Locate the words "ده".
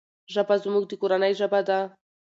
1.67-1.79